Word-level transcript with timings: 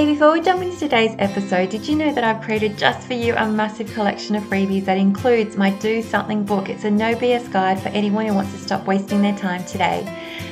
Hey, 0.00 0.06
before 0.06 0.32
we 0.32 0.40
jump 0.40 0.62
into 0.62 0.78
today's 0.78 1.14
episode, 1.18 1.68
did 1.68 1.86
you 1.86 1.94
know 1.94 2.10
that 2.14 2.24
I've 2.24 2.40
created 2.40 2.78
just 2.78 3.06
for 3.06 3.12
you 3.12 3.36
a 3.36 3.46
massive 3.46 3.92
collection 3.92 4.34
of 4.34 4.42
freebies 4.44 4.86
that 4.86 4.96
includes 4.96 5.58
my 5.58 5.72
Do 5.72 6.00
Something 6.00 6.42
book? 6.42 6.70
It's 6.70 6.84
a 6.84 6.90
no 6.90 7.14
BS 7.14 7.52
guide 7.52 7.78
for 7.78 7.90
anyone 7.90 8.24
who 8.24 8.32
wants 8.32 8.52
to 8.52 8.58
stop 8.58 8.86
wasting 8.86 9.20
their 9.20 9.36
time 9.36 9.62
today. 9.66 10.00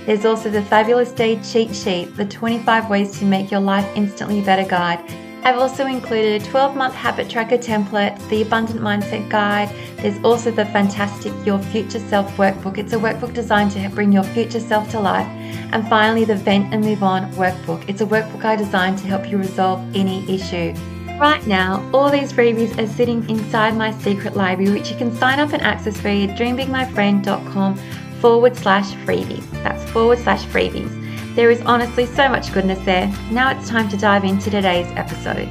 There's 0.04 0.26
also 0.26 0.50
the 0.50 0.60
Fabulous 0.60 1.12
Day 1.12 1.40
cheat 1.42 1.74
sheet, 1.74 2.14
the 2.14 2.26
25 2.26 2.90
ways 2.90 3.18
to 3.20 3.24
make 3.24 3.50
your 3.50 3.60
life 3.60 3.90
instantly 3.96 4.42
better 4.42 4.68
guide 4.68 5.02
I've 5.44 5.58
also 5.58 5.86
included 5.86 6.42
a 6.42 6.44
12 6.44 6.76
month 6.76 6.94
habit 6.94 7.30
tracker 7.30 7.58
template, 7.58 8.28
the 8.28 8.42
Abundant 8.42 8.80
Mindset 8.80 9.28
Guide. 9.30 9.72
There's 9.98 10.22
also 10.22 10.50
the 10.50 10.66
fantastic 10.66 11.32
Your 11.46 11.58
Future 11.58 12.00
Self 12.00 12.36
workbook. 12.36 12.76
It's 12.76 12.92
a 12.92 12.96
workbook 12.96 13.34
designed 13.34 13.70
to 13.72 13.88
bring 13.88 14.12
your 14.12 14.24
future 14.24 14.60
self 14.60 14.90
to 14.90 15.00
life. 15.00 15.26
And 15.72 15.88
finally, 15.88 16.24
the 16.24 16.34
Vent 16.34 16.74
and 16.74 16.84
Move 16.84 17.02
On 17.02 17.30
workbook. 17.32 17.88
It's 17.88 18.00
a 18.00 18.06
workbook 18.06 18.44
I 18.44 18.56
designed 18.56 18.98
to 18.98 19.06
help 19.06 19.30
you 19.30 19.38
resolve 19.38 19.80
any 19.94 20.28
issue. 20.28 20.74
Right 21.18 21.44
now, 21.46 21.88
all 21.92 22.10
these 22.10 22.32
freebies 22.32 22.78
are 22.78 22.86
sitting 22.86 23.28
inside 23.28 23.76
my 23.76 23.92
secret 23.98 24.36
library, 24.36 24.72
which 24.72 24.90
you 24.90 24.96
can 24.96 25.14
sign 25.16 25.40
up 25.40 25.52
and 25.52 25.62
access 25.62 25.96
via 25.96 26.28
dreambigmyfriend.com 26.28 27.76
forward 28.20 28.56
slash 28.56 28.92
freebies. 29.04 29.50
That's 29.64 29.82
forward 29.90 30.18
slash 30.18 30.44
freebies. 30.44 31.07
There 31.34 31.50
is 31.50 31.60
honestly 31.62 32.06
so 32.06 32.28
much 32.28 32.52
goodness 32.52 32.78
there. 32.84 33.06
Now 33.30 33.50
it's 33.50 33.68
time 33.68 33.88
to 33.90 33.96
dive 33.96 34.24
into 34.24 34.50
today's 34.50 34.86
episode. 34.96 35.48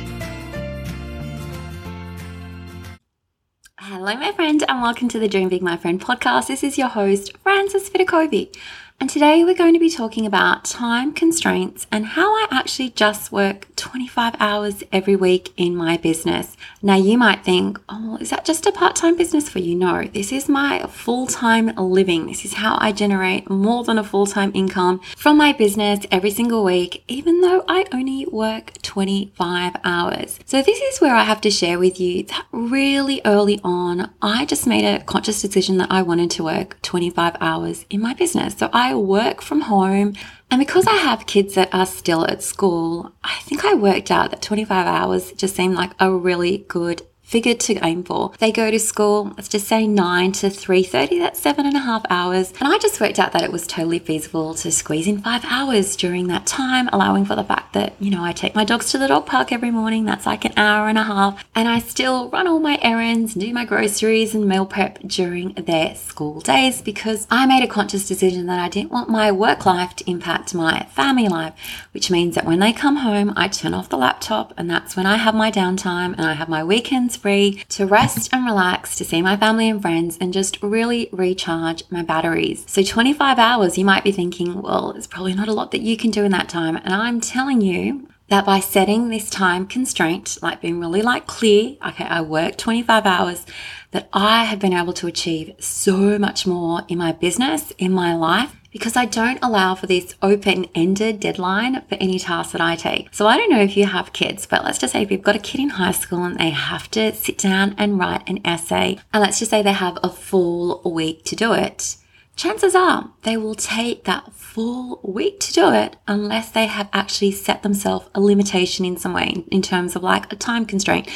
Hello, 3.80 4.16
my 4.16 4.34
friend, 4.34 4.64
and 4.68 4.82
welcome 4.82 5.08
to 5.10 5.20
the 5.20 5.30
Dream 5.30 5.50
Big 5.50 5.62
My 5.62 5.78
Friend 5.78 6.02
podcast. 6.02 6.48
This 6.48 6.64
is 6.64 6.78
your 6.78 6.90
host, 6.90 7.38
Frances 7.38 7.90
Vidakovic. 7.90 8.58
And 9.00 9.12
today 9.12 9.44
we're 9.44 9.54
going 9.54 9.76
to 9.76 9.80
be 9.80 9.92
talking 9.92 10.26
about 10.26 10.66
time 10.66 11.14
constraints 11.14 11.86
and 11.92 12.04
how 12.04 12.34
I 12.34 12.48
actually 12.50 12.90
just 12.90 13.32
work 13.32 13.68
25 13.76 14.34
hours 14.40 14.84
every 14.92 15.16
week 15.16 15.54
in 15.56 15.76
my 15.76 15.98
business. 15.98 16.58
Now, 16.82 16.96
you 16.96 17.16
might 17.16 17.46
think, 17.46 17.80
oh, 17.90 18.18
is 18.20 18.32
that 18.32 18.44
just 18.44 18.66
a 18.66 18.72
part 18.72 18.96
time 18.96 19.16
business 19.16 19.50
for 19.50 19.60
you? 19.60 19.76
No, 19.76 20.06
this 20.06 20.32
is 20.32 20.50
my 20.50 20.82
full 20.88 21.28
time 21.28 21.68
living. 21.76 22.26
This 22.26 22.44
is 22.44 22.56
how 22.56 22.76
I 22.82 22.92
generate 22.92 23.52
more 23.52 23.84
than 23.84 24.00
a 24.00 24.04
full 24.04 24.26
time 24.26 24.52
income 24.56 25.00
from 25.16 25.38
my 25.38 25.54
business 25.54 26.04
every 26.12 26.32
single 26.32 26.64
week, 26.64 27.04
even 27.08 27.42
though 27.42 27.64
I 27.68 27.86
only 27.92 28.26
work 28.26 28.74
25 28.82 29.76
hours. 29.84 30.40
So, 30.46 30.64
this 30.64 30.80
is 30.80 31.00
where 31.00 31.14
I 31.14 31.24
have 31.24 31.42
to 31.42 31.52
share 31.52 31.78
with 31.78 32.00
you 32.00 32.24
that 32.24 32.48
really 32.52 33.22
early 33.26 33.62
on, 33.64 34.12
I 34.24 34.46
just 34.46 34.66
made 34.66 34.86
a 34.86 35.04
conscious 35.04 35.40
decision 35.40 35.78
that 35.78 35.92
I 35.92 36.02
wanted 36.02 36.32
to 36.32 36.44
work 36.44 36.82
25 36.82 37.38
hours 37.40 37.86
in 37.92 38.02
my 38.02 38.16
business. 38.16 38.56
So, 38.58 38.72
I 38.74 38.87
I 38.88 38.96
work 38.96 39.42
from 39.42 39.62
home. 39.62 40.14
And 40.50 40.60
because 40.60 40.88
I 40.88 40.94
have 40.94 41.28
kids 41.28 41.56
that 41.56 41.74
are 41.74 41.86
still 41.86 42.26
at 42.26 42.42
school, 42.42 43.12
I 43.22 43.38
think 43.42 43.66
I 43.66 43.74
worked 43.74 44.12
out 44.12 44.32
that 44.32 44.42
25 44.42 44.88
hours 44.88 45.34
just 45.34 45.58
seemed 45.58 45.76
like 45.76 45.92
a 46.00 46.10
really 46.10 46.60
good 46.70 47.02
figure 47.28 47.54
to 47.54 47.74
aim 47.84 48.04
for. 48.04 48.32
They 48.40 48.54
go 48.54 48.72
to 48.72 48.80
school, 48.80 49.34
let's 49.36 49.50
just 49.50 49.68
say 49.68 49.86
9 49.86 50.32
to 50.32 50.48
3.30, 50.48 51.20
that's 51.20 51.40
seven 51.42 51.66
and 51.66 51.76
a 51.76 51.82
half 51.82 52.06
hours. 52.10 52.54
And 52.62 52.70
I 52.74 52.78
just 52.78 53.02
worked 53.02 53.20
out 53.20 53.34
that 53.34 53.44
it 53.44 53.52
was 53.52 53.68
totally 53.68 54.00
feasible 54.00 54.54
to 54.56 54.72
squeeze 54.72 55.08
in 55.08 55.22
five 55.22 55.44
hours 55.46 55.98
during 55.98 56.28
that 56.28 56.48
time, 56.48 56.88
allowing 56.94 57.26
for 57.26 57.36
the 57.36 57.44
fact 57.44 57.74
that, 57.74 57.96
you 58.00 58.10
know, 58.10 58.24
I 58.24 58.32
take 58.32 58.56
my 58.56 58.64
dogs 58.64 58.92
to 58.92 58.98
the 58.98 59.10
dog 59.10 59.26
park 59.26 59.52
every 59.52 59.72
morning, 59.72 60.06
that's 60.06 60.26
like 60.26 60.46
an 60.46 60.54
hour 60.56 60.88
and 60.88 60.98
a 60.98 61.04
half, 61.04 61.44
and 61.54 61.68
I 61.68 61.80
still 61.80 62.30
run 62.30 62.48
all 62.48 62.60
my 62.60 62.80
errands, 62.82 63.34
do 63.34 63.54
my 63.54 63.66
groceries 63.66 64.34
and 64.34 64.48
meal 64.48 64.66
prep 64.66 65.00
during 65.00 65.52
their 65.54 65.96
school 65.96 66.40
days 66.40 66.82
because 66.82 67.28
I 67.30 67.46
made 67.46 67.64
a 67.64 67.68
conscious 67.68 68.08
decision 68.08 68.46
that 68.46 68.60
I 68.60 68.70
didn't 68.70 68.92
want 68.92 69.10
my 69.10 69.34
work 69.34 69.66
life 69.66 69.98
to 69.98 70.10
impact 70.10 70.56
my 70.56 70.88
family 70.92 71.28
life, 71.28 71.54
which 71.92 72.10
means 72.10 72.36
that 72.36 72.46
when 72.46 72.60
they 72.60 72.72
come 72.72 72.98
home, 72.98 73.34
I 73.36 73.50
turn 73.50 73.74
off 73.74 73.90
the 73.90 73.98
laptop 73.98 74.54
and 74.56 74.70
that's 74.70 74.96
when 74.96 75.06
I 75.06 75.18
have 75.18 75.36
my 75.36 75.52
downtime 75.52 76.14
and 76.14 76.22
I 76.22 76.34
have 76.34 76.48
my 76.48 76.64
weekends 76.64 77.17
free 77.18 77.64
to 77.70 77.86
rest 77.86 78.30
and 78.32 78.46
relax, 78.46 78.96
to 78.98 79.06
see 79.06 79.22
my 79.22 79.36
family 79.36 79.70
and 79.70 79.82
friends, 79.82 80.18
and 80.22 80.32
just 80.32 80.62
really 80.62 81.10
recharge 81.12 81.84
my 81.90 82.04
batteries. 82.04 82.64
So, 82.68 82.84
25 82.84 83.40
hours, 83.40 83.78
you 83.78 83.86
might 83.86 84.04
be 84.04 84.12
thinking, 84.12 84.62
well, 84.62 84.92
it's 84.92 85.08
probably 85.08 85.34
not 85.34 85.48
a 85.48 85.54
lot 85.54 85.72
that 85.72 85.82
you 85.82 85.98
can 85.98 86.12
do 86.12 86.24
in 86.24 86.32
that 86.32 86.50
time. 86.50 86.78
And 86.78 86.94
I'm 86.94 87.20
telling 87.20 87.62
you, 87.62 88.08
that 88.30 88.46
by 88.46 88.60
setting 88.60 89.10
this 89.10 89.30
time 89.30 89.66
constraint, 89.66 90.38
like 90.42 90.62
being 90.62 90.80
really 90.80 91.02
like 91.02 91.28
clear, 91.28 91.78
okay, 91.86 92.04
I 92.06 92.22
work 92.22 92.58
25 92.58 93.06
hours, 93.06 93.46
that 93.92 94.10
I 94.12 94.44
have 94.44 94.60
been 94.60 94.74
able 94.74 94.94
to 94.94 95.08
achieve 95.08 95.56
so 95.60 96.20
much 96.20 96.46
more 96.46 96.82
in 96.90 96.98
my 96.98 97.14
business, 97.14 97.72
in 97.78 97.92
my 97.94 98.14
life, 98.16 98.56
because 98.78 98.96
I 98.96 99.06
don't 99.06 99.40
allow 99.42 99.76
for 99.76 99.88
this 99.88 100.16
open 100.22 100.68
ended 100.76 101.20
deadline 101.20 101.82
for 101.90 101.96
any 101.96 102.20
task 102.20 102.52
that 102.52 102.62
I 102.62 102.76
take. 102.76 103.14
So 103.14 103.26
I 103.28 103.38
don't 103.38 103.50
know 103.50 103.62
if 103.62 103.76
you 103.76 103.86
have 103.86 104.14
kids, 104.14 104.46
but 104.46 104.64
let's 104.64 104.78
just 104.78 104.94
say 104.94 105.02
if 105.02 105.12
you've 105.12 105.24
got 105.24 105.36
a 105.36 105.40
kid 105.40 105.62
in 105.62 105.70
high 105.70 105.92
school 105.92 106.24
and 106.24 106.38
they 106.38 106.52
have 106.52 106.90
to 106.92 107.14
sit 107.14 107.38
down 107.38 107.76
and 107.78 107.98
write 107.98 108.28
an 108.30 108.40
essay, 108.46 109.00
and 109.12 109.22
let's 109.22 109.40
just 109.40 109.52
say 109.52 109.62
they 109.62 109.74
have 109.74 109.98
a 110.04 110.10
full 110.10 110.82
week 110.86 111.24
to 111.26 111.36
do 111.36 111.54
it 111.54 111.98
chances 112.38 112.76
are 112.76 113.10
they 113.24 113.36
will 113.36 113.56
take 113.56 114.04
that 114.04 114.32
full 114.58 115.00
week 115.04 115.40
to 115.40 115.54
do 115.54 115.72
it 115.72 115.96
unless 116.08 116.50
they 116.50 116.66
have 116.66 116.90
actually 116.92 117.30
set 117.30 117.62
themselves 117.62 118.10
a 118.16 118.20
limitation 118.20 118.86
in 118.86 118.98
some 118.98 119.14
way 119.14 119.46
in 119.52 119.62
terms 119.62 119.96
of 119.96 120.02
like 120.02 120.34
a 120.34 120.36
time 120.36 120.66
constraint. 120.66 121.08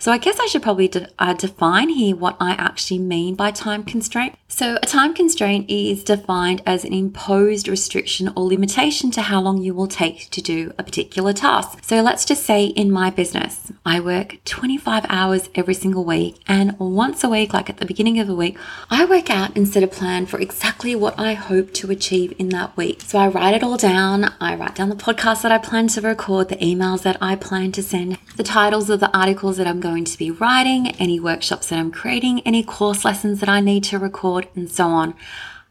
So 0.00 0.10
I 0.10 0.16
guess 0.16 0.40
I 0.40 0.46
should 0.46 0.62
probably 0.62 0.88
de- 0.88 1.08
uh, 1.18 1.34
define 1.34 1.90
here 1.90 2.16
what 2.16 2.34
I 2.40 2.52
actually 2.52 3.00
mean 3.00 3.34
by 3.34 3.50
time 3.50 3.84
constraint. 3.84 4.34
So 4.48 4.78
a 4.82 4.86
time 4.86 5.12
constraint 5.12 5.70
is 5.70 6.02
defined 6.02 6.62
as 6.64 6.84
an 6.84 6.94
imposed 6.94 7.68
restriction 7.68 8.32
or 8.34 8.44
limitation 8.44 9.10
to 9.12 9.22
how 9.22 9.42
long 9.42 9.60
you 9.60 9.74
will 9.74 9.86
take 9.86 10.30
to 10.30 10.40
do 10.40 10.72
a 10.78 10.82
particular 10.82 11.34
task. 11.34 11.80
So 11.82 12.00
let's 12.00 12.24
just 12.24 12.44
say 12.44 12.64
in 12.64 12.90
my 12.90 13.10
business, 13.10 13.72
I 13.84 14.00
work 14.00 14.38
25 14.46 15.04
hours 15.10 15.50
every 15.54 15.74
single 15.74 16.04
week 16.04 16.40
and 16.48 16.78
once 16.78 17.22
a 17.22 17.28
week, 17.28 17.52
like 17.52 17.68
at 17.68 17.76
the 17.76 17.86
beginning 17.86 18.18
of 18.18 18.26
the 18.26 18.34
week, 18.34 18.56
I 18.88 19.04
work 19.04 19.28
out 19.28 19.54
and 19.54 19.68
set 19.68 19.82
a 19.82 19.86
plan 19.86 20.24
for 20.24 20.40
exactly 20.40 20.96
what 20.96 21.18
I 21.18 21.34
hope 21.34 21.74
to 21.74 21.90
achieve 21.90 22.34
in 22.38 22.48
that 22.48 22.74
week. 22.74 22.89
So 22.98 23.18
I 23.18 23.28
write 23.28 23.54
it 23.54 23.62
all 23.62 23.76
down. 23.76 24.32
I 24.40 24.54
write 24.54 24.74
down 24.74 24.88
the 24.88 24.96
podcast 24.96 25.42
that 25.42 25.52
I 25.52 25.58
plan 25.58 25.88
to 25.88 26.00
record, 26.00 26.48
the 26.48 26.56
emails 26.56 27.02
that 27.02 27.18
I 27.20 27.36
plan 27.36 27.72
to 27.72 27.82
send, 27.82 28.18
the 28.36 28.42
titles 28.42 28.90
of 28.90 29.00
the 29.00 29.16
articles 29.16 29.56
that 29.58 29.66
I'm 29.66 29.80
going 29.80 29.90
going 29.90 30.04
to 30.04 30.18
be 30.18 30.30
writing, 30.30 30.88
any 31.00 31.18
workshops 31.20 31.68
that 31.68 31.78
I'm 31.78 31.90
creating, 31.90 32.40
any 32.46 32.62
course 32.62 33.04
lessons 33.04 33.40
that 33.40 33.48
I 33.48 33.60
need 33.60 33.84
to 33.84 33.98
record, 33.98 34.48
and 34.54 34.70
so 34.70 34.86
on. 34.86 35.14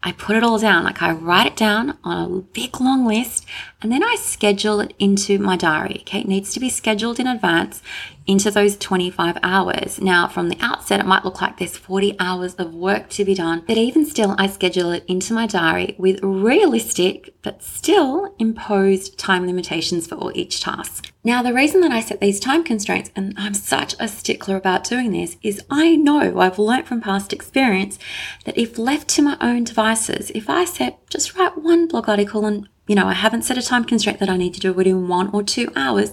I 0.04 0.12
put 0.12 0.36
it 0.36 0.44
all 0.44 0.60
down, 0.60 0.84
like 0.84 1.02
I 1.02 1.12
write 1.12 1.48
it 1.48 1.56
down 1.56 1.98
on 2.04 2.18
a 2.24 2.42
big 2.42 2.80
long 2.80 3.06
list 3.06 3.46
and 3.82 3.92
then 3.92 4.04
I 4.04 4.16
schedule 4.16 4.80
it 4.80 4.94
into 4.98 5.40
my 5.40 5.58
diary. 5.58 5.98
Okay, 6.02 6.20
it 6.20 6.28
needs 6.28 6.54
to 6.54 6.60
be 6.60 6.70
scheduled 6.70 7.20
in 7.20 7.28
advance 7.28 7.82
into 8.30 8.52
those 8.52 8.78
25 8.78 9.40
hours. 9.42 10.00
Now, 10.00 10.28
from 10.28 10.50
the 10.50 10.58
outset, 10.62 11.00
it 11.00 11.08
might 11.08 11.26
look 11.26 11.42
like 11.42 11.58
there's 11.58 11.76
40 11.76 12.16
hours 12.20 12.54
of 12.56 12.76
work 12.76 13.10
to 13.10 13.26
be 13.26 13.34
done, 13.34 13.64
but 13.66 13.76
even 13.76 14.06
still, 14.06 14.36
I 14.38 14.46
schedule 14.46 14.92
it 14.92 15.04
into 15.08 15.34
my 15.34 15.48
diary 15.48 15.96
with 15.98 16.20
realistic 16.22 17.34
but 17.42 17.64
still 17.64 18.36
imposed 18.38 19.18
time 19.18 19.48
limitations 19.48 20.06
for 20.06 20.32
each 20.36 20.62
task. 20.62 21.12
Now, 21.24 21.42
the 21.42 21.56
reason 21.56 21.82
that 21.82 21.92
I 21.92 22.02
set 22.02 22.22
these 22.22 22.40
time 22.40 22.64
constraints, 22.64 23.10
and 23.16 23.34
I'm 23.36 23.56
such 23.56 23.96
a 24.00 24.08
stickler 24.08 24.58
about 24.58 24.84
doing 24.84 25.12
this, 25.12 25.36
is 25.42 25.64
I 25.72 25.96
know 25.96 26.40
I've 26.40 26.60
learnt 26.60 26.88
from 26.88 27.02
past 27.02 27.34
experience 27.34 27.98
that 28.46 28.60
if 28.60 28.78
left 28.78 29.08
to 29.10 29.24
my 29.24 29.38
own 29.42 29.64
devices, 29.64 30.30
if 30.36 30.52
I 30.52 30.66
set 30.66 31.00
just 31.10 31.36
write 31.36 31.58
one 31.58 31.88
blog 31.88 32.08
article 32.08 32.46
and 32.46 32.70
you 32.90 32.96
know, 32.96 33.06
I 33.06 33.14
haven't 33.14 33.44
set 33.44 33.56
a 33.56 33.62
time 33.62 33.86
constraint 33.86 34.20
that 34.20 34.30
I 34.30 34.38
need 34.38 34.56
to 34.56 34.60
do 34.60 34.80
it 34.80 34.88
in 34.88 35.08
one 35.08 35.30
or 35.32 35.44
two 35.44 35.72
hours. 35.76 36.12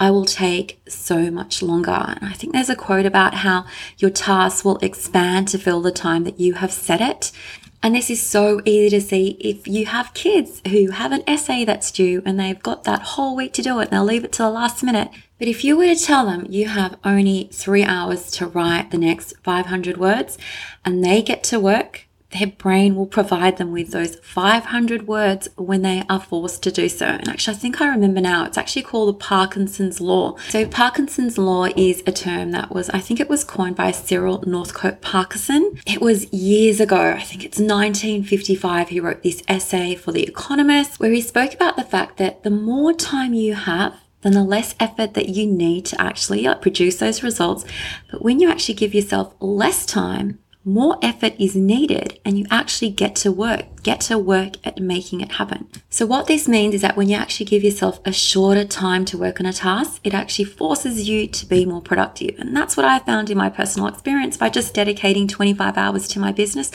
I 0.00 0.10
will 0.10 0.24
take 0.24 0.80
so 0.88 1.30
much 1.30 1.62
longer. 1.62 1.90
And 1.90 2.24
I 2.24 2.32
think 2.32 2.54
there's 2.54 2.70
a 2.70 2.74
quote 2.74 3.04
about 3.04 3.34
how 3.34 3.66
your 3.98 4.10
tasks 4.10 4.64
will 4.64 4.78
expand 4.78 5.48
to 5.48 5.58
fill 5.58 5.82
the 5.82 5.92
time 5.92 6.24
that 6.24 6.40
you 6.40 6.54
have 6.54 6.72
set 6.72 7.02
it. 7.02 7.30
And 7.82 7.94
this 7.94 8.10
is 8.10 8.20
so 8.22 8.62
easy 8.64 8.90
to 8.90 9.00
see 9.00 9.36
if 9.40 9.68
you 9.68 9.86
have 9.86 10.14
kids 10.14 10.62
who 10.68 10.90
have 10.90 11.12
an 11.12 11.22
essay 11.26 11.64
that's 11.66 11.90
due 11.90 12.22
and 12.24 12.40
they've 12.40 12.62
got 12.62 12.84
that 12.84 13.02
whole 13.02 13.36
week 13.36 13.52
to 13.54 13.62
do 13.62 13.78
it 13.78 13.84
and 13.84 13.90
they'll 13.90 14.04
leave 14.04 14.24
it 14.24 14.32
to 14.32 14.42
the 14.42 14.50
last 14.50 14.82
minute. 14.82 15.10
But 15.38 15.48
if 15.48 15.64
you 15.64 15.76
were 15.76 15.86
to 15.86 15.96
tell 15.96 16.26
them 16.26 16.46
you 16.48 16.68
have 16.68 16.98
only 17.04 17.48
three 17.52 17.84
hours 17.84 18.30
to 18.32 18.46
write 18.46 18.90
the 18.90 18.98
next 18.98 19.34
500 19.42 19.96
words 19.96 20.36
and 20.84 21.04
they 21.04 21.22
get 21.22 21.42
to 21.44 21.60
work 21.60 22.06
their 22.38 22.46
brain 22.46 22.94
will 22.94 23.06
provide 23.06 23.56
them 23.56 23.72
with 23.72 23.90
those 23.90 24.16
500 24.16 25.06
words 25.06 25.48
when 25.56 25.82
they 25.82 26.04
are 26.08 26.20
forced 26.20 26.62
to 26.62 26.70
do 26.70 26.88
so. 26.88 27.06
And 27.06 27.28
actually, 27.28 27.56
I 27.56 27.58
think 27.58 27.80
I 27.80 27.88
remember 27.88 28.20
now, 28.20 28.44
it's 28.44 28.58
actually 28.58 28.82
called 28.82 29.14
the 29.14 29.18
Parkinson's 29.18 30.00
Law. 30.00 30.36
So, 30.48 30.66
Parkinson's 30.66 31.38
Law 31.38 31.64
is 31.76 32.02
a 32.06 32.12
term 32.12 32.52
that 32.52 32.72
was, 32.72 32.88
I 32.90 33.00
think 33.00 33.18
it 33.20 33.28
was 33.28 33.42
coined 33.42 33.76
by 33.76 33.90
Cyril 33.90 34.42
Northcote 34.46 35.00
Parkinson. 35.00 35.78
It 35.86 36.00
was 36.00 36.32
years 36.32 36.80
ago, 36.80 37.12
I 37.12 37.22
think 37.22 37.44
it's 37.44 37.58
1955, 37.58 38.88
he 38.88 39.00
wrote 39.00 39.22
this 39.22 39.42
essay 39.48 39.94
for 39.94 40.12
The 40.12 40.22
Economist 40.22 41.00
where 41.00 41.10
he 41.10 41.20
spoke 41.20 41.54
about 41.54 41.76
the 41.76 41.84
fact 41.84 42.18
that 42.18 42.42
the 42.42 42.50
more 42.50 42.92
time 42.92 43.34
you 43.34 43.54
have, 43.54 43.94
then 44.22 44.32
the 44.32 44.44
less 44.44 44.74
effort 44.78 45.14
that 45.14 45.30
you 45.30 45.46
need 45.46 45.86
to 45.86 46.00
actually 46.00 46.46
produce 46.60 46.98
those 46.98 47.22
results. 47.22 47.64
But 48.10 48.22
when 48.22 48.38
you 48.38 48.50
actually 48.50 48.74
give 48.74 48.94
yourself 48.94 49.34
less 49.40 49.86
time, 49.86 50.38
more 50.64 50.98
effort 51.02 51.34
is 51.38 51.56
needed 51.56 52.18
and 52.24 52.38
you 52.38 52.46
actually 52.50 52.90
get 52.90 53.16
to 53.16 53.32
work, 53.32 53.64
get 53.82 54.02
to 54.02 54.18
work 54.18 54.54
at 54.64 54.78
making 54.78 55.20
it 55.20 55.32
happen. 55.32 55.66
So, 55.88 56.04
what 56.04 56.26
this 56.26 56.46
means 56.46 56.74
is 56.74 56.82
that 56.82 56.96
when 56.96 57.08
you 57.08 57.16
actually 57.16 57.46
give 57.46 57.64
yourself 57.64 58.00
a 58.04 58.12
shorter 58.12 58.64
time 58.64 59.04
to 59.06 59.18
work 59.18 59.40
on 59.40 59.46
a 59.46 59.52
task, 59.52 60.00
it 60.04 60.12
actually 60.12 60.44
forces 60.44 61.08
you 61.08 61.26
to 61.28 61.46
be 61.46 61.64
more 61.64 61.80
productive. 61.80 62.38
And 62.38 62.54
that's 62.54 62.76
what 62.76 62.84
I 62.84 62.98
found 62.98 63.30
in 63.30 63.38
my 63.38 63.48
personal 63.48 63.88
experience 63.88 64.36
by 64.36 64.50
just 64.50 64.74
dedicating 64.74 65.26
25 65.28 65.78
hours 65.78 66.08
to 66.08 66.20
my 66.20 66.32
business. 66.32 66.70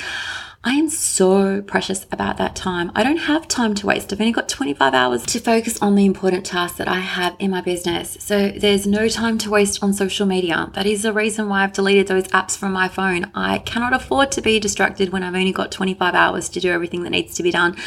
I 0.67 0.71
am 0.71 0.89
so 0.89 1.62
precious 1.62 2.07
about 2.12 2.38
that 2.38 2.56
time. 2.56 2.91
I 2.95 3.03
don't 3.03 3.17
have 3.17 3.47
time 3.47 3.75
to 3.75 3.85
waste. 3.85 4.12
I've 4.12 4.19
only 4.19 4.33
got 4.33 4.50
25 4.50 4.95
hours 4.95 5.23
to 5.27 5.39
focus 5.39 5.79
on 5.79 5.94
the 5.94 6.07
important 6.07 6.44
tasks 6.44 6.79
that 6.79 6.88
I 6.88 7.01
have 7.01 7.35
in 7.38 7.51
my 7.51 7.62
business. 7.62 8.17
So 8.19 8.50
there's 8.50 8.88
no 8.88 9.07
time 9.07 9.38
to 9.38 9.51
waste 9.51 9.83
on 9.83 9.94
social 9.94 10.25
media. 10.25 10.71
That 10.73 10.88
is 10.88 11.03
the 11.03 11.13
reason 11.13 11.50
why 11.50 11.63
I've 11.63 11.73
deleted 11.73 12.07
those 12.07 12.27
apps 12.29 12.57
from 12.57 12.71
my 12.71 12.88
phone. 12.88 13.29
I 13.35 13.59
cannot 13.59 13.94
afford 13.94 14.31
to 14.31 14.41
be 14.41 14.59
distracted 14.59 15.12
when 15.12 15.21
I've 15.21 15.35
only 15.35 15.51
got 15.51 15.71
25 15.71 16.15
hours 16.15 16.50
to 16.50 16.59
do 16.59 16.71
everything 16.71 17.03
that 17.03 17.12
needs 17.12 17.35
to 17.35 17.44
be 17.44 17.51
done. 17.51 17.77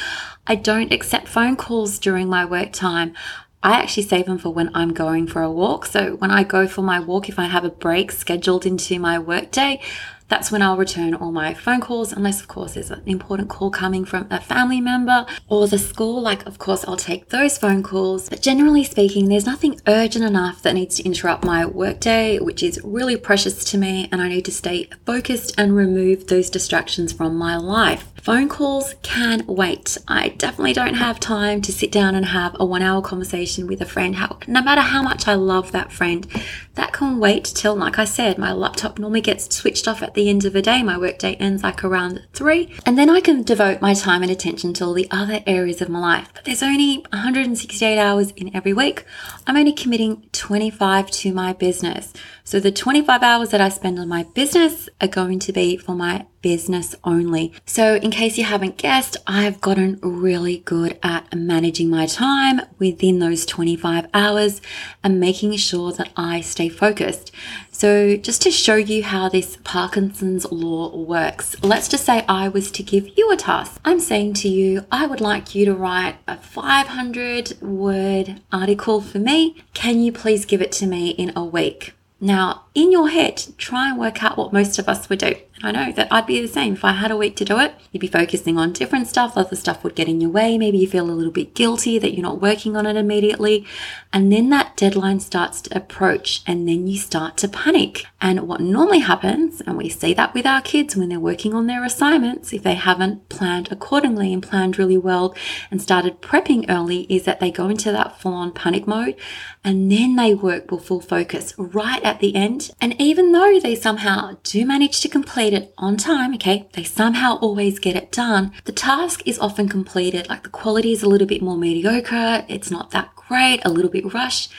I 0.46 0.54
don't 0.54 0.92
accept 0.92 1.26
phone 1.26 1.56
calls 1.56 1.98
during 1.98 2.28
my 2.28 2.44
work 2.44 2.72
time. 2.72 3.12
I 3.60 3.72
actually 3.80 4.04
save 4.04 4.26
them 4.26 4.38
for 4.38 4.50
when 4.50 4.70
I'm 4.72 4.94
going 4.94 5.26
for 5.26 5.42
a 5.42 5.50
walk. 5.50 5.84
So 5.86 6.14
when 6.14 6.30
I 6.30 6.44
go 6.44 6.69
for 6.69 6.82
my 6.82 7.00
walk, 7.00 7.28
if 7.28 7.40
I 7.40 7.46
have 7.46 7.64
a 7.64 7.70
break 7.70 8.12
scheduled 8.12 8.64
into 8.64 9.00
my 9.00 9.19
workday, 9.19 9.80
that's 10.28 10.52
when 10.52 10.62
I'll 10.62 10.76
return 10.76 11.14
all 11.14 11.32
my 11.32 11.54
phone 11.54 11.80
calls, 11.80 12.12
unless, 12.12 12.40
of 12.40 12.48
course, 12.48 12.75
there's 12.75 12.90
an 12.90 13.02
important 13.06 13.48
call 13.48 13.70
coming 13.70 14.04
from 14.04 14.26
a 14.30 14.40
family 14.40 14.80
member 14.80 15.26
or 15.48 15.66
the 15.66 15.78
school. 15.78 16.20
Like, 16.20 16.46
of 16.46 16.58
course, 16.58 16.84
I'll 16.86 16.96
take 16.96 17.30
those 17.30 17.58
phone 17.58 17.82
calls. 17.82 18.28
But 18.28 18.42
generally 18.42 18.84
speaking, 18.84 19.28
there's 19.28 19.46
nothing 19.46 19.80
urgent 19.86 20.25
enough 20.25 20.62
that 20.62 20.75
needs 20.75 20.96
to 20.96 21.04
interrupt 21.04 21.44
my 21.44 21.64
workday, 21.64 22.38
which 22.38 22.62
is 22.62 22.80
really 22.84 23.16
precious 23.16 23.64
to 23.64 23.78
me, 23.78 24.08
and 24.12 24.20
I 24.20 24.28
need 24.28 24.44
to 24.44 24.52
stay 24.52 24.88
focused 25.06 25.54
and 25.58 25.75
remove 25.75 26.26
those 26.26 26.50
distractions 26.50 27.12
from 27.12 27.36
my 27.36 27.56
life. 27.56 28.12
Phone 28.28 28.50
calls 28.50 28.94
can 29.00 29.46
wait. 29.46 29.96
I 30.06 30.28
definitely 30.28 30.75
don't 30.75 30.96
have 30.96 31.19
time 31.19 31.62
to 31.62 31.72
sit 31.72 31.90
down 31.90 32.14
and 32.14 32.26
have 32.26 32.54
a 32.60 32.66
one 32.66 32.82
hour 32.82 33.00
conversation 33.00 33.66
with 33.66 33.80
a 33.80 33.86
friend. 33.86 34.16
How, 34.16 34.36
no 34.46 34.60
matter 34.60 34.82
how 34.82 35.02
much 35.02 35.26
I 35.26 35.32
love 35.32 35.72
that 35.72 35.90
friend, 35.90 36.26
that 36.75 36.92
can 36.92 37.20
wait 37.20 37.46
till, 37.46 37.75
like 37.75 37.98
I 37.98 38.04
said, 38.04 38.36
my 38.36 38.52
laptop 38.52 38.98
normally 38.98 39.22
gets 39.22 39.56
switched 39.56 39.88
off 39.88 40.02
at 40.02 40.12
the 40.12 40.28
end 40.28 40.44
of 40.44 40.52
the 40.52 40.60
day. 40.60 40.82
My 40.82 40.98
workday 40.98 41.36
ends 41.36 41.62
like 41.62 41.82
around 41.82 42.26
three, 42.34 42.70
and 42.84 42.98
then 42.98 43.08
I 43.08 43.22
can 43.22 43.44
devote 43.44 43.80
my 43.80 43.94
time 43.94 44.22
and 44.22 44.30
attention 44.30 44.75
to 44.75 44.84
all 44.84 44.92
the 44.92 45.08
other 45.10 45.42
areas 45.46 45.80
of 45.80 45.88
my 45.88 45.98
life. 45.98 46.28
But 46.34 46.44
there's 46.44 46.62
only 46.62 47.06
168 47.10 47.98
hours 47.98 48.32
in 48.32 48.54
every 48.54 48.75
week. 48.75 49.06
I'm 49.46 49.56
only 49.56 49.72
committing 49.72 50.28
25 50.32 51.10
to 51.12 51.32
my 51.32 51.54
business. 51.54 52.12
So 52.44 52.60
the 52.60 52.72
25 52.72 53.22
hours 53.22 53.48
that 53.50 53.62
I 53.62 53.70
spend 53.70 53.98
on 53.98 54.08
my 54.08 54.25
business 54.34 54.90
are 55.00 55.08
going 55.08 55.38
to 55.38 55.52
be 55.52 55.78
for 55.78 55.94
my 55.94 56.26
business 56.40 56.94
only. 57.05 57.52
So 57.67 57.96
in 57.96 58.11
case 58.11 58.38
you 58.38 58.44
haven't 58.44 58.76
guessed, 58.76 59.17
I've 59.26 59.61
gotten 59.61 59.99
really 60.02 60.58
good 60.58 60.99
at 61.02 61.35
managing 61.35 61.90
my 61.90 62.06
time 62.06 62.61
within 62.79 63.19
those 63.19 63.46
25 63.46 64.06
hours 64.14 64.61
and 65.02 65.20
making 65.20 65.56
sure 65.56 65.93
that 65.93 66.11
I 66.17 66.40
stay 66.40 66.69
focused. 66.69 67.32
So 67.70 68.17
just 68.17 68.43
to 68.43 68.50
show 68.50 68.75
you 68.75 69.05
how 69.05 69.29
this 69.29 69.56
Parkinson's 69.62 70.50
law 70.50 70.96
works, 70.96 71.55
let's 71.62 71.88
just 71.88 72.05
say 72.05 72.25
I 72.29 72.49
was 72.49 72.70
to 72.73 72.82
give 72.82 73.17
you 73.17 73.31
a 73.31 73.37
task. 73.37 73.81
I'm 73.85 74.00
saying 74.00 74.35
to 74.35 74.49
you, 74.49 74.85
I 74.90 75.06
would 75.06 75.20
like 75.20 75.55
you 75.55 75.64
to 75.67 75.75
write 75.75 76.17
a 76.26 76.37
500 76.37 77.61
word 77.61 78.40
article 78.52 79.00
for 79.00 79.19
me. 79.19 79.62
Can 79.75 80.00
you 80.00 80.11
please 80.11 80.44
give 80.44 80.61
it 80.61 80.73
to 80.73 80.87
me 80.87 81.11
in 81.11 81.32
a 81.37 81.44
week? 81.44 81.94
Now, 82.20 82.64
in 82.75 82.90
your 82.90 83.11
head, 83.11 83.44
try 83.58 83.90
and 83.90 83.99
work 83.99 84.25
out 84.25 84.37
what 84.37 84.52
most 84.52 84.79
of 84.81 84.88
us 84.88 85.08
would 85.08 85.20
do. 85.20 85.37
I 85.62 85.72
know 85.72 85.90
that 85.93 86.12
I'd 86.12 86.26
be 86.26 86.40
the 86.40 86.49
same. 86.49 86.75
If 86.75 86.84
I 86.84 86.93
had 86.93 87.10
a 87.10 87.16
week 87.16 87.34
to 87.37 87.44
do 87.44 87.58
it, 87.58 87.75
you'd 87.90 88.00
be 88.00 88.06
focusing 88.06 88.58
on 88.58 88.72
different 88.72 89.08
stuff. 89.08 89.37
Other 89.37 89.56
stuff 89.56 89.82
would 89.82 89.96
get 89.96 90.08
in 90.08 90.20
your 90.20 90.31
way. 90.31 90.56
Maybe 90.56 90.78
you 90.78 90.87
feel 90.87 91.10
a 91.10 91.12
little 91.12 91.32
bit 91.32 91.55
guilty 91.55 91.99
that 91.99 92.12
you're 92.12 92.22
not 92.22 92.40
working 92.40 92.76
on 92.76 92.87
it 92.87 92.96
immediately. 92.96 93.66
And 94.12 94.32
then 94.32 94.50
that 94.50 94.76
deadline 94.76 95.20
starts 95.20 95.60
to 95.62 95.76
approach 95.76 96.43
and 96.46 96.69
then 96.69 96.87
you 96.87 96.96
start 96.96 97.37
to 97.38 97.49
panic. 97.49 98.05
And 98.20 98.46
what 98.46 98.60
normally 98.60 99.00
happens, 99.00 99.60
and 99.60 99.76
we 99.76 99.88
see 99.88 100.14
that 100.14 100.34
with 100.34 100.46
our 100.46 100.60
kids 100.60 100.94
when 100.94 101.08
they're 101.08 101.20
working 101.20 101.55
on 101.55 101.66
their 101.66 101.84
assignments, 101.84 102.52
if 102.52 102.62
they 102.62 102.75
haven't 102.75 103.28
planned 103.28 103.72
accordingly 103.72 104.32
and 104.32 104.43
planned 104.43 104.78
really 104.78 104.99
well 104.99 105.34
and 105.70 105.82
started 105.82 106.22
prepping 106.22 106.66
early, 106.69 107.02
is 107.08 107.25
that 107.25 107.40
they 107.40 107.50
go 107.50 107.69
into 107.69 107.90
that 107.90 108.20
full 108.20 108.32
on 108.32 108.52
panic 108.52 108.87
mode 108.87 109.16
and 109.64 109.90
then 109.90 110.16
they 110.16 110.34
work 110.34 110.70
with 110.70 110.84
full 110.84 111.00
focus 111.00 111.54
right 111.58 112.02
at 112.02 112.20
the 112.20 112.34
end. 112.34 112.70
And 112.81 112.99
even 113.00 113.32
though 113.32 113.58
they 113.61 113.75
somehow 113.75 114.37
do 114.44 114.64
manage 114.64 115.00
to 115.00 115.08
complete 115.08 115.48
it 115.53 115.75
on 115.79 115.97
time, 115.97 116.35
okay, 116.35 116.69
they 116.73 116.85
somehow 116.85 117.39
always 117.39 117.79
get 117.79 117.97
it 117.97 118.12
done, 118.12 118.53
the 118.65 118.73
task 118.73 119.23
is 119.27 119.39
often 119.39 119.69
completed, 119.69 120.29
like 120.29 120.43
the 120.43 120.49
quality 120.49 120.93
is 120.93 121.03
a 121.03 121.09
little 121.09 121.27
bit 121.27 121.43
more 121.43 121.56
mediocre, 121.56 122.45
it's 122.49 122.71
not 122.71 122.91
that 122.91 123.15
great, 123.17 123.61
a 123.65 123.71
little 123.71 123.91
bit 123.91 124.12
rushed, 124.12 124.50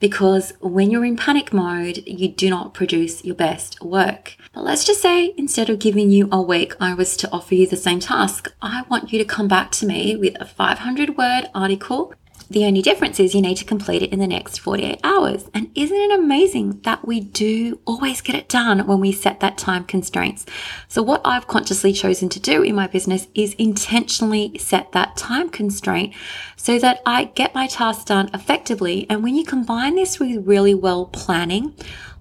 because 0.00 0.52
when 0.60 0.90
you're 0.90 1.04
in 1.04 1.16
panic 1.16 1.52
mode, 1.52 2.02
you 2.06 2.28
do 2.28 2.48
not 2.50 2.74
produce 2.74 3.24
your 3.24 3.34
best 3.34 3.82
work. 3.82 4.36
But 4.52 4.64
let's 4.64 4.84
just 4.84 5.02
say 5.02 5.34
instead 5.36 5.68
of 5.70 5.78
giving 5.78 6.10
you 6.10 6.28
a 6.30 6.40
week, 6.40 6.74
I 6.80 6.94
was 6.94 7.16
to 7.18 7.30
offer 7.32 7.54
you 7.54 7.66
the 7.66 7.76
same 7.76 8.00
task. 8.00 8.52
I 8.62 8.84
want 8.88 9.12
you 9.12 9.18
to 9.18 9.24
come 9.24 9.48
back 9.48 9.72
to 9.72 9.86
me 9.86 10.16
with 10.16 10.40
a 10.40 10.44
500 10.44 11.16
word 11.16 11.50
article 11.54 12.14
the 12.50 12.64
only 12.64 12.80
difference 12.80 13.20
is 13.20 13.34
you 13.34 13.42
need 13.42 13.56
to 13.56 13.64
complete 13.64 14.02
it 14.02 14.12
in 14.12 14.18
the 14.18 14.26
next 14.26 14.58
48 14.58 15.00
hours. 15.04 15.50
And 15.52 15.70
isn't 15.74 15.96
it 15.96 16.18
amazing 16.18 16.80
that 16.84 17.06
we 17.06 17.20
do 17.20 17.78
always 17.84 18.22
get 18.22 18.36
it 18.36 18.48
done 18.48 18.86
when 18.86 19.00
we 19.00 19.12
set 19.12 19.40
that 19.40 19.58
time 19.58 19.84
constraints? 19.84 20.46
So, 20.88 21.02
what 21.02 21.20
I've 21.24 21.46
consciously 21.46 21.92
chosen 21.92 22.28
to 22.30 22.40
do 22.40 22.62
in 22.62 22.74
my 22.74 22.86
business 22.86 23.28
is 23.34 23.54
intentionally 23.54 24.56
set 24.58 24.92
that 24.92 25.16
time 25.16 25.50
constraint 25.50 26.14
so 26.56 26.78
that 26.78 27.02
I 27.04 27.24
get 27.24 27.54
my 27.54 27.66
tasks 27.66 28.04
done 28.04 28.30
effectively. 28.32 29.06
And 29.10 29.22
when 29.22 29.34
you 29.34 29.44
combine 29.44 29.96
this 29.96 30.18
with 30.18 30.46
really 30.46 30.74
well 30.74 31.06
planning, 31.06 31.74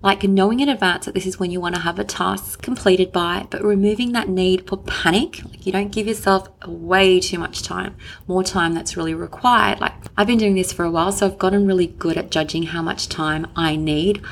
like 0.04 0.24
knowing 0.24 0.60
in 0.60 0.70
advance 0.70 1.06
that 1.06 1.16
this 1.16 1.26
is 1.26 1.40
when 1.40 1.50
you 1.50 1.60
want 1.60 1.76
to 1.76 1.82
have 1.82 1.98
a 1.98 2.04
task 2.04 2.62
completed 2.62 3.12
by, 3.12 3.48
but 3.50 3.64
removing 3.64 4.12
that 4.12 4.30
need 4.30 4.68
for 4.68 4.78
panic. 4.78 5.44
Like 5.44 5.66
you 5.66 5.72
don't 5.72 5.92
give 5.92 6.08
yourself 6.08 6.50
way 6.66 7.20
too 7.20 7.40
much 7.40 7.64
time, 7.64 7.96
more 8.28 8.44
time 8.44 8.74
that's 8.74 8.96
really 8.96 9.16
required. 9.16 9.80
Like 9.80 9.94
I've 10.20 10.26
been 10.26 10.40
doing 10.40 10.56
this 10.56 10.74
for 10.74 10.84
a 10.84 10.90
while, 10.90 11.12
so 11.12 11.28
I've 11.28 11.38
gotten 11.38 11.68
really 11.68 11.86
good 11.86 12.18
at 12.18 12.32
judging 12.32 12.64
how 12.64 12.82
much 12.82 13.08
time 13.08 13.46
I 13.56 13.76
need. 13.76 14.24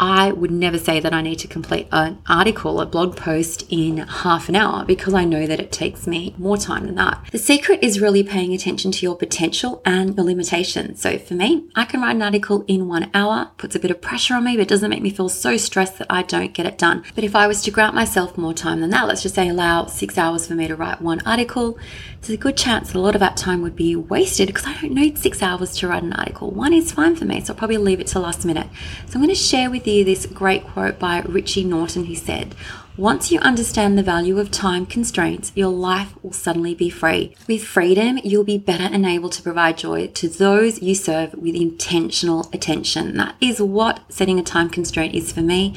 I 0.00 0.32
would 0.32 0.50
never 0.50 0.78
say 0.78 0.98
that 0.98 1.12
I 1.12 1.20
need 1.20 1.36
to 1.40 1.46
complete 1.46 1.86
an 1.92 2.22
article, 2.26 2.80
a 2.80 2.86
blog 2.86 3.18
post 3.18 3.66
in 3.68 3.98
half 3.98 4.48
an 4.48 4.56
hour 4.56 4.82
because 4.86 5.12
I 5.12 5.26
know 5.26 5.46
that 5.46 5.60
it 5.60 5.70
takes 5.70 6.06
me 6.06 6.34
more 6.38 6.56
time 6.56 6.86
than 6.86 6.94
that. 6.94 7.22
The 7.30 7.38
secret 7.38 7.80
is 7.82 8.00
really 8.00 8.22
paying 8.22 8.54
attention 8.54 8.92
to 8.92 9.04
your 9.04 9.14
potential 9.14 9.82
and 9.84 10.16
your 10.16 10.24
limitations. 10.24 11.02
So 11.02 11.18
for 11.18 11.34
me, 11.34 11.68
I 11.76 11.84
can 11.84 12.00
write 12.00 12.16
an 12.16 12.22
article 12.22 12.64
in 12.66 12.88
one 12.88 13.10
hour, 13.12 13.50
puts 13.58 13.76
a 13.76 13.78
bit 13.78 13.90
of 13.90 14.00
pressure 14.00 14.34
on 14.34 14.44
me, 14.44 14.56
but 14.56 14.68
doesn't 14.68 14.88
make 14.88 15.02
me 15.02 15.10
feel 15.10 15.28
so 15.28 15.58
stressed 15.58 15.98
that 15.98 16.06
I 16.08 16.22
don't 16.22 16.54
get 16.54 16.64
it 16.64 16.78
done. 16.78 17.04
But 17.14 17.24
if 17.24 17.36
I 17.36 17.46
was 17.46 17.62
to 17.64 17.70
grant 17.70 17.94
myself 17.94 18.38
more 18.38 18.54
time 18.54 18.80
than 18.80 18.90
that, 18.90 19.06
let's 19.06 19.22
just 19.22 19.34
say 19.34 19.50
allow 19.50 19.84
six 19.84 20.16
hours 20.16 20.46
for 20.46 20.54
me 20.54 20.66
to 20.66 20.76
write 20.76 21.02
one 21.02 21.20
article, 21.26 21.78
there's 22.20 22.30
a 22.30 22.36
good 22.36 22.56
chance 22.56 22.92
a 22.92 22.98
lot 22.98 23.14
of 23.14 23.20
that 23.20 23.36
time 23.36 23.62
would 23.62 23.74
be 23.74 23.96
wasted 23.96 24.48
because 24.48 24.66
I 24.66 24.74
don't 24.74 24.92
need 24.92 25.16
six 25.16 25.42
hours 25.42 25.74
to 25.76 25.88
write 25.88 26.02
an 26.02 26.12
article. 26.12 26.50
One 26.50 26.74
is 26.74 26.92
fine 26.92 27.16
for 27.16 27.24
me, 27.24 27.40
so 27.40 27.52
I'll 27.52 27.58
probably 27.58 27.78
leave 27.78 27.98
it 27.98 28.08
to 28.08 28.20
last 28.20 28.44
minute. 28.44 28.68
So 29.06 29.14
I'm 29.14 29.22
going 29.22 29.28
to 29.28 29.34
share 29.34 29.70
with 29.70 29.86
you 29.86 30.04
this 30.04 30.26
great 30.26 30.64
quote 30.66 30.98
by 30.98 31.20
Richie 31.20 31.64
Norton 31.64 32.04
who 32.04 32.14
said, 32.14 32.54
once 32.96 33.30
you 33.30 33.38
understand 33.40 33.96
the 33.96 34.02
value 34.02 34.38
of 34.38 34.50
time 34.50 34.84
constraints, 34.84 35.52
your 35.54 35.68
life 35.68 36.12
will 36.22 36.32
suddenly 36.32 36.74
be 36.74 36.90
free. 36.90 37.34
With 37.46 37.64
freedom, 37.64 38.18
you'll 38.24 38.44
be 38.44 38.58
better 38.58 38.92
enabled 38.92 39.32
to 39.32 39.42
provide 39.42 39.78
joy 39.78 40.08
to 40.08 40.28
those 40.28 40.82
you 40.82 40.94
serve 40.94 41.32
with 41.34 41.54
intentional 41.54 42.50
attention. 42.52 43.16
That 43.16 43.36
is 43.40 43.60
what 43.62 44.00
setting 44.08 44.38
a 44.38 44.42
time 44.42 44.68
constraint 44.68 45.14
is 45.14 45.32
for 45.32 45.40
me. 45.40 45.74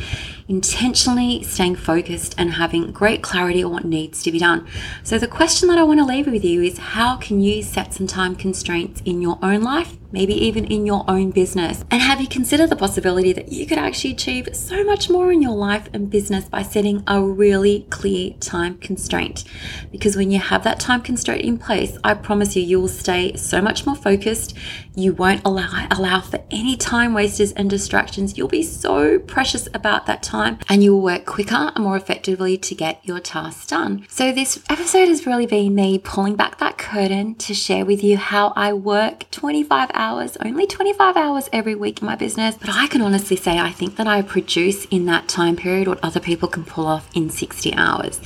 Intentionally 0.48 1.44
staying 1.44 1.76
focused 1.76 2.36
and 2.38 2.54
having 2.54 2.92
great 2.92 3.22
clarity 3.22 3.64
on 3.64 3.72
what 3.72 3.86
needs 3.86 4.24
to 4.24 4.32
be 4.32 4.40
done. 4.40 4.68
So, 5.04 5.18
the 5.18 5.28
question 5.28 5.70
that 5.70 5.78
I 5.78 5.84
want 5.84 6.00
to 6.00 6.06
leave 6.06 6.28
with 6.28 6.44
you 6.44 6.62
is 6.62 6.78
how 6.78 7.16
can 7.16 7.42
you 7.42 7.64
set 7.64 7.94
some 7.94 8.08
time 8.08 8.36
constraints 8.36 9.02
in 9.06 9.22
your 9.22 9.40
own 9.42 9.62
life 9.62 9.98
maybe 10.14 10.34
even 10.36 10.64
in 10.66 10.86
your 10.86 11.04
own 11.10 11.32
business? 11.32 11.84
And 11.92 12.02
have 12.02 12.22
you 12.22 12.28
considered 12.28 12.70
the 12.70 12.76
possibility 12.78 13.34
that 13.34 13.52
you 13.52 13.66
could 13.66 13.80
actually 13.80 14.12
achieve 14.12 14.48
so 14.54 14.84
much 14.86 15.10
more 15.10 15.32
in 15.32 15.42
your 15.42 15.56
life 15.56 15.90
and 15.92 16.10
business 16.10 16.46
by 16.46 16.62
setting 16.62 17.04
a 17.14 17.22
really 17.24 17.86
clear 17.90 18.34
time 18.40 18.78
constraint. 18.80 19.44
Because 19.92 20.16
when 20.16 20.32
you 20.32 20.40
have 20.40 20.64
that 20.64 20.80
time 20.80 21.02
constraint 21.02 21.42
in 21.42 21.58
place, 21.58 21.98
I 22.04 22.16
promise 22.16 22.56
you, 22.56 22.64
you 22.64 22.80
will 22.80 22.88
stay 22.88 23.36
so 23.36 23.62
much 23.62 23.86
more 23.86 23.96
focused. 23.96 24.56
You 24.96 25.14
won't 25.14 25.42
allow, 25.46 25.88
allow 25.92 26.22
for 26.22 26.44
any 26.50 26.76
time 26.76 27.14
wasters 27.14 27.52
and 27.54 27.70
distractions. 27.70 28.38
You'll 28.38 28.48
be 28.48 28.64
so 28.64 29.20
precious 29.20 29.68
about 29.74 30.06
that 30.08 30.24
time 30.24 30.60
and 30.68 30.84
you 30.84 30.94
will 30.94 31.02
work 31.02 31.26
quicker 31.26 31.72
and 31.76 31.84
more 31.84 31.98
effectively 31.98 32.58
to 32.58 32.76
get 32.76 33.00
your 33.04 33.20
tasks 33.20 33.68
done. 33.68 34.06
So, 34.10 34.32
this 34.32 34.64
episode 34.70 35.08
has 35.08 35.26
really 35.26 35.46
been 35.46 35.76
me 35.76 36.00
pulling 36.00 36.36
back 36.36 36.58
that 36.60 36.78
curtain 36.78 37.36
to 37.36 37.54
share 37.54 37.86
with 37.86 38.04
you 38.04 38.18
how 38.18 38.54
I 38.56 38.74
work 38.74 39.30
25 39.32 39.92
hours, 39.94 40.38
only 40.44 40.68
25 40.68 41.16
hours 41.18 41.50
every 41.52 41.76
week 41.76 42.02
in 42.02 42.06
my 42.06 42.16
business. 42.16 42.56
But 42.56 42.70
I 42.72 42.88
can 42.88 43.02
honestly 43.02 43.38
say 43.38 43.60
I 43.60 43.72
think 43.72 43.96
that 43.98 44.08
I 44.08 44.22
produce 44.22 44.86
in 44.86 45.06
that 45.06 45.28
time 45.28 45.56
period 45.56 45.88
what 45.88 46.00
other 46.04 46.20
people 46.20 46.48
can 46.48 46.64
pull 46.64 46.88
off 46.94 47.10
in 47.16 47.30
60 47.30 47.74
hours. 47.74 48.22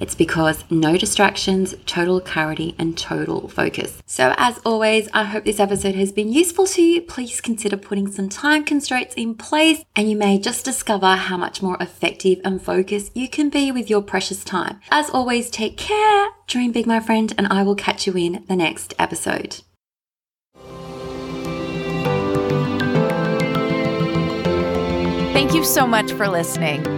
It's 0.00 0.14
because 0.14 0.64
no 0.70 0.96
distractions, 0.96 1.74
total 1.86 2.20
clarity, 2.20 2.74
and 2.78 2.96
total 2.96 3.48
focus. 3.48 4.00
So, 4.06 4.32
as 4.36 4.58
always, 4.64 5.08
I 5.12 5.24
hope 5.24 5.44
this 5.44 5.58
episode 5.58 5.96
has 5.96 6.12
been 6.12 6.32
useful 6.32 6.66
to 6.68 6.82
you. 6.82 7.02
Please 7.02 7.40
consider 7.40 7.76
putting 7.76 8.08
some 8.10 8.28
time 8.28 8.64
constraints 8.64 9.14
in 9.14 9.34
place, 9.34 9.82
and 9.96 10.08
you 10.08 10.16
may 10.16 10.38
just 10.38 10.64
discover 10.64 11.16
how 11.16 11.36
much 11.36 11.62
more 11.62 11.76
effective 11.80 12.40
and 12.44 12.62
focused 12.62 13.16
you 13.16 13.28
can 13.28 13.48
be 13.48 13.72
with 13.72 13.90
your 13.90 14.02
precious 14.02 14.44
time. 14.44 14.80
As 14.90 15.10
always, 15.10 15.50
take 15.50 15.76
care, 15.76 16.28
dream 16.46 16.70
big, 16.70 16.86
my 16.86 17.00
friend, 17.00 17.34
and 17.36 17.48
I 17.48 17.62
will 17.64 17.74
catch 17.74 18.06
you 18.06 18.12
in 18.14 18.44
the 18.46 18.56
next 18.56 18.94
episode. 18.98 19.62
Thank 25.32 25.54
you 25.54 25.64
so 25.64 25.86
much 25.86 26.12
for 26.12 26.28
listening. 26.28 26.97